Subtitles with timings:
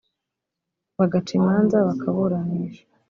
[0.97, 2.83] bagaca imanza bakaburanisha